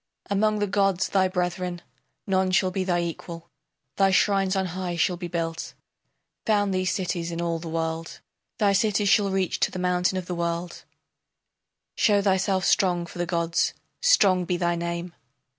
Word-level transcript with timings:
Among 0.31 0.57
the 0.57 0.65
gods 0.65 1.09
thy 1.09 1.27
brethren, 1.27 1.83
none 2.25 2.49
shall 2.49 2.71
be 2.71 2.83
thy 2.83 3.01
equal, 3.01 3.51
Thy 3.97 4.09
shrines 4.09 4.55
on 4.55 4.65
high 4.73 4.95
shall 4.95 5.15
be 5.15 5.27
built; 5.27 5.75
Found 6.47 6.73
thee 6.73 6.85
cities 6.85 7.31
in 7.31 7.39
all 7.39 7.59
the 7.59 7.69
world; 7.69 8.19
Thy 8.57 8.73
cities 8.73 9.09
shall 9.09 9.29
reach 9.29 9.59
to 9.59 9.69
the 9.69 9.77
mountain 9.77 10.17
of 10.17 10.25
the 10.25 10.33
world; 10.33 10.85
Show 11.95 12.19
thyself 12.23 12.65
strong 12.65 13.05
for 13.05 13.19
the 13.19 13.27
gods, 13.27 13.75
strong 14.01 14.43
be 14.43 14.57
thy 14.57 14.75
name! 14.75 15.13